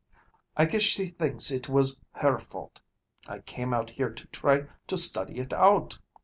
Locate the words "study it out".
4.97-5.99